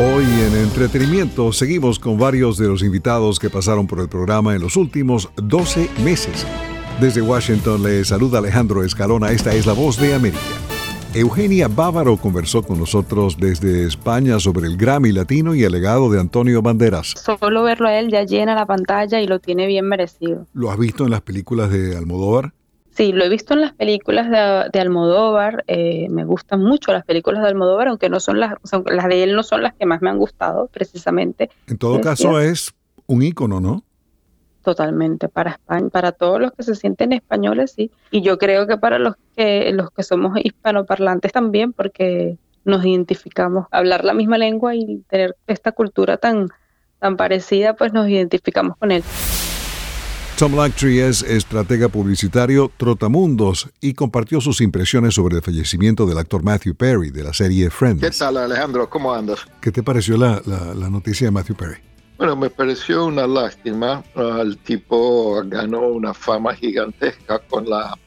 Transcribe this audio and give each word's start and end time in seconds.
Hoy 0.00 0.24
en 0.24 0.54
entretenimiento 0.54 1.52
seguimos 1.52 1.98
con 1.98 2.16
varios 2.16 2.56
de 2.56 2.68
los 2.68 2.84
invitados 2.84 3.40
que 3.40 3.50
pasaron 3.50 3.88
por 3.88 3.98
el 3.98 4.08
programa 4.08 4.54
en 4.54 4.60
los 4.60 4.76
últimos 4.76 5.28
12 5.34 5.90
meses. 6.04 6.46
Desde 7.00 7.20
Washington 7.20 7.82
le 7.82 8.04
saluda 8.04 8.38
Alejandro 8.38 8.84
Escalona, 8.84 9.32
esta 9.32 9.52
es 9.54 9.66
la 9.66 9.72
voz 9.72 9.98
de 9.98 10.14
América. 10.14 10.38
Eugenia 11.14 11.66
Bávaro 11.66 12.16
conversó 12.16 12.62
con 12.62 12.78
nosotros 12.78 13.38
desde 13.40 13.88
España 13.88 14.38
sobre 14.38 14.68
el 14.68 14.76
Grammy 14.76 15.10
Latino 15.10 15.52
y 15.56 15.64
el 15.64 15.72
legado 15.72 16.12
de 16.12 16.20
Antonio 16.20 16.62
Banderas. 16.62 17.14
Solo 17.16 17.64
verlo 17.64 17.88
a 17.88 17.98
él 17.98 18.08
ya 18.08 18.22
llena 18.22 18.54
la 18.54 18.66
pantalla 18.66 19.20
y 19.20 19.26
lo 19.26 19.40
tiene 19.40 19.66
bien 19.66 19.88
merecido. 19.88 20.46
¿Lo 20.52 20.70
has 20.70 20.78
visto 20.78 21.06
en 21.06 21.10
las 21.10 21.22
películas 21.22 21.72
de 21.72 21.96
Almodóvar? 21.96 22.52
Sí, 22.98 23.12
lo 23.12 23.24
he 23.24 23.28
visto 23.28 23.54
en 23.54 23.60
las 23.60 23.72
películas 23.74 24.28
de, 24.28 24.80
Almodóvar. 24.80 25.62
Eh, 25.68 26.08
me 26.10 26.24
gustan 26.24 26.64
mucho 26.64 26.92
las 26.92 27.04
películas 27.04 27.42
de 27.42 27.48
Almodóvar, 27.48 27.86
aunque 27.86 28.10
no 28.10 28.18
son 28.18 28.40
las, 28.40 28.54
las 28.86 29.06
de 29.06 29.22
él 29.22 29.36
no 29.36 29.44
son 29.44 29.62
las 29.62 29.72
que 29.74 29.86
más 29.86 30.02
me 30.02 30.10
han 30.10 30.18
gustado, 30.18 30.66
precisamente. 30.66 31.48
En 31.68 31.78
todo 31.78 32.00
caso, 32.00 32.40
es 32.40 32.74
un 33.06 33.22
ícono, 33.22 33.60
¿no? 33.60 33.84
Totalmente, 34.64 35.28
para 35.28 35.52
España, 35.52 35.88
para 35.90 36.10
todos 36.10 36.40
los 36.40 36.50
que 36.50 36.64
se 36.64 36.74
sienten 36.74 37.12
españoles, 37.12 37.70
sí. 37.76 37.92
Y 38.10 38.22
yo 38.22 38.36
creo 38.36 38.66
que 38.66 38.78
para 38.78 38.98
los 38.98 39.14
que, 39.36 39.70
los 39.72 39.92
que 39.92 40.02
somos 40.02 40.36
hispanoparlantes 40.42 41.30
también, 41.30 41.72
porque 41.72 42.36
nos 42.64 42.84
identificamos, 42.84 43.68
hablar 43.70 44.04
la 44.04 44.12
misma 44.12 44.38
lengua 44.38 44.74
y 44.74 45.04
tener 45.08 45.36
esta 45.46 45.70
cultura 45.70 46.16
tan, 46.16 46.48
tan 46.98 47.16
parecida, 47.16 47.76
pues 47.76 47.92
nos 47.92 48.08
identificamos 48.08 48.76
con 48.76 48.90
él. 48.90 49.04
Tom 50.38 50.54
Lactree 50.54 51.04
es 51.04 51.24
estratega 51.24 51.88
publicitario 51.88 52.70
Trotamundos 52.76 53.70
y 53.80 53.94
compartió 53.94 54.40
sus 54.40 54.60
impresiones 54.60 55.14
sobre 55.14 55.34
el 55.34 55.42
fallecimiento 55.42 56.06
del 56.06 56.16
actor 56.16 56.44
Matthew 56.44 56.76
Perry 56.76 57.10
de 57.10 57.24
la 57.24 57.34
serie 57.34 57.70
Friends. 57.70 58.00
¿Qué 58.00 58.16
tal 58.16 58.36
Alejandro? 58.36 58.88
¿Cómo 58.88 59.12
andas? 59.12 59.40
¿Qué 59.60 59.72
te 59.72 59.82
pareció 59.82 60.16
la, 60.16 60.40
noticia 60.90 61.26
de 61.26 61.32
Matthew 61.32 61.56
Perry? 61.56 61.78
Bueno, 62.18 62.36
me 62.36 62.50
pareció 62.50 63.06
una 63.06 63.26
lástima. 63.26 64.04
El 64.14 64.56
tipo 64.58 65.42
ganó 65.44 65.88
una 65.88 66.14
fama 66.14 66.54
gigantesca 66.54 67.40
con 67.40 67.68
la, 67.68 67.98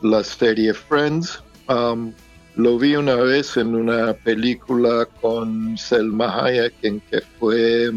la 0.00 0.22
serie 0.22 0.72
Friends. 0.72 1.42
Um, 1.68 2.12
lo 2.54 2.78
vi 2.78 2.94
una 2.94 3.16
vez 3.16 3.56
en 3.56 3.74
una 3.74 4.12
película 4.12 5.08
con 5.20 5.76
Selma 5.76 6.44
Hayek 6.44 6.74
en 6.82 7.00
que 7.10 7.20
fue, 7.40 7.90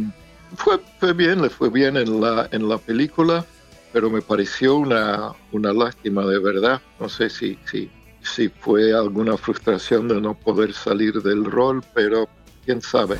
fue, 0.57 0.80
fue 1.00 1.13
bien, 1.13 1.44
le 1.44 1.52
fue 1.52 1.69
bien 1.69 1.95
en 1.95 2.19
la, 2.19 2.50
en 2.52 2.67
la 2.67 2.80
película 2.80 3.45
pero 3.94 4.09
me 4.09 4.22
pareció 4.22 4.75
una, 4.75 5.31
una 5.52 5.72
lástima 5.72 6.25
de 6.25 6.39
verdad. 6.39 6.81
No 6.99 7.08
sé 7.08 7.30
si, 7.30 7.58
si, 7.72 7.89
si 8.22 8.50
fue 8.50 8.91
alguna 8.91 9.38
frustración 9.38 10.08
de 10.08 10.19
no 10.19 10.33
poder 10.33 10.73
salir 10.73 11.22
del 11.22 11.45
rol, 11.45 11.83
pero 11.94 12.27
quién 12.66 12.81
sabe. 12.81 13.17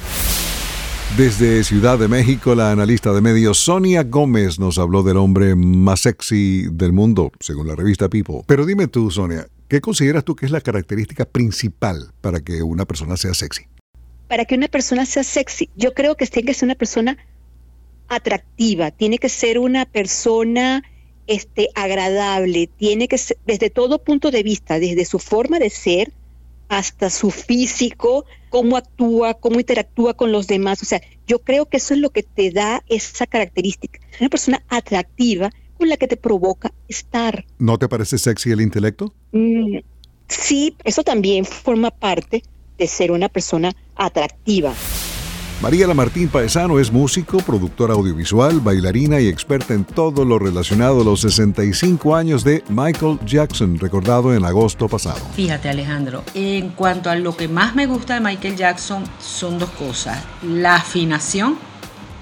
Desde 1.16 1.64
Ciudad 1.64 2.00
de 2.00 2.08
México, 2.08 2.56
la 2.56 2.72
analista 2.72 3.14
de 3.14 3.22
medios 3.22 3.60
Sonia 3.60 4.04
Gómez 4.04 4.58
nos 4.58 4.80
habló 4.80 5.04
del 5.04 5.18
hombre 5.18 5.54
más 5.56 6.02
sexy 6.02 6.66
del 6.72 6.92
mundo, 6.92 7.32
según 7.40 7.68
la 7.68 7.76
revista 7.76 8.10
People. 8.10 8.42
Pero 8.48 8.66
dime 8.66 8.88
tú, 8.88 9.12
Sonia, 9.12 9.46
¿qué 9.68 9.80
consideras 9.80 10.24
tú 10.24 10.36
que 10.36 10.48
es 10.48 10.52
la 10.52 10.62
característica 10.62 11.26
principal 11.26 12.12
para 12.20 12.40
que 12.40 12.64
una 12.64 12.86
persona 12.86 13.16
sea 13.16 13.36
sexy? 13.36 13.66
Para 14.28 14.46
que 14.46 14.56
una 14.56 14.68
persona 14.68 15.06
sea 15.06 15.24
sexy, 15.24 15.70
yo 15.76 15.94
creo 15.94 16.16
que 16.16 16.26
tiene 16.26 16.48
que 16.48 16.56
ser 16.56 16.66
una 16.66 16.76
persona 16.76 17.16
atractiva, 18.16 18.92
tiene 18.92 19.18
que 19.18 19.30
ser 19.30 19.60
una 19.60 19.86
persona 19.86 20.84
este, 21.28 21.70
agradable, 21.76 22.68
tiene 22.68 23.08
que 23.08 23.18
ser, 23.18 23.38
desde 23.46 23.70
todo 23.70 24.04
punto 24.04 24.32
de 24.32 24.44
vista, 24.44 24.80
desde 24.80 25.06
su 25.06 25.20
forma 25.20 25.60
de 25.60 25.70
ser 25.70 26.12
hasta 26.70 27.10
su 27.10 27.30
físico, 27.30 28.26
cómo 28.50 28.78
actúa, 28.78 29.36
cómo 29.36 29.60
interactúa 29.60 30.16
con 30.16 30.32
los 30.32 30.48
demás. 30.48 30.82
O 30.82 30.86
sea, 30.86 31.02
yo 31.28 31.40
creo 31.40 31.68
que 31.68 31.78
eso 31.78 31.94
es 31.94 32.00
lo 32.00 32.10
que 32.10 32.24
te 32.24 32.52
da 32.52 32.84
esa 32.88 33.28
característica. 33.28 34.00
Una 34.20 34.30
persona 34.30 34.64
atractiva 34.70 35.52
con 35.78 35.90
la 35.90 35.98
que 35.98 36.08
te 36.08 36.18
provoca 36.18 36.74
estar. 36.88 37.46
¿No 37.60 37.78
te 37.78 37.88
parece 37.88 38.18
sexy 38.18 38.52
el 38.52 38.62
intelecto? 38.62 39.14
Mm, 39.32 39.80
sí, 40.28 40.76
eso 40.84 41.04
también 41.04 41.46
forma 41.46 41.92
parte 41.92 42.44
de 42.78 42.88
ser 42.88 43.12
una 43.12 43.30
persona 43.30 43.74
atractiva. 43.96 44.74
María 45.62 45.88
Lamartín 45.88 46.28
Paesano 46.28 46.80
es 46.80 46.92
músico, 46.92 47.38
productora 47.38 47.94
audiovisual, 47.94 48.60
bailarina 48.60 49.22
y 49.22 49.28
experta 49.28 49.74
en 49.74 49.86
todo 49.86 50.26
lo 50.26 50.38
relacionado 50.38 51.02
a 51.02 51.04
los 51.06 51.22
65 51.22 52.16
años 52.16 52.44
de 52.44 52.64
Michael 52.68 53.20
Jackson, 53.26 53.80
recordado 53.80 54.34
en 54.34 54.44
agosto 54.44 54.90
pasado. 54.90 55.22
Fíjate 55.36 55.70
Alejandro, 55.70 56.24
en 56.34 56.70
cuanto 56.72 57.10
a 57.10 57.16
lo 57.16 57.38
que 57.38 57.48
más 57.48 57.76
me 57.76 57.86
gusta 57.86 58.16
de 58.16 58.20
Michael 58.20 58.58
Jackson 58.58 59.04
son 59.20 59.58
dos 59.58 59.70
cosas. 59.72 60.22
La 60.44 60.76
afinación, 60.76 61.56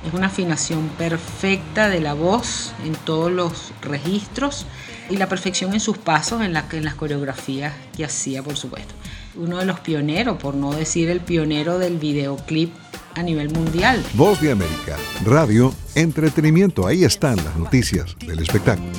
es 0.06 0.14
una 0.14 0.28
afinación 0.28 0.88
perfecta 0.90 1.90
de 1.90 2.00
la 2.00 2.14
voz 2.14 2.74
en 2.86 2.94
todos 2.94 3.32
los 3.32 3.72
registros 3.82 4.68
y 5.10 5.18
la 5.18 5.28
perfección 5.28 5.74
en 5.74 5.80
sus 5.80 5.98
pasos, 5.98 6.42
en, 6.42 6.56
en 6.56 6.86
las 6.86 6.96
coreografías 6.96 7.74
que 7.98 8.06
hacía, 8.06 8.44
por 8.44 8.56
supuesto. 8.56 8.94
Uno 9.36 9.58
de 9.58 9.66
los 9.66 9.80
pioneros, 9.80 10.38
por 10.38 10.54
no 10.54 10.74
decir 10.74 11.10
el 11.10 11.22
pionero 11.22 11.80
del 11.80 11.98
videoclip 11.98 12.72
a 13.16 13.24
nivel 13.24 13.50
mundial. 13.52 14.04
Voz 14.14 14.40
de 14.42 14.52
América, 14.52 14.98
radio, 15.26 15.74
entretenimiento, 15.96 16.88
ahí 16.88 17.04
están 17.04 17.38
las 17.38 17.56
noticias 17.56 18.16
del 18.26 18.40
espectáculo. 18.40 18.92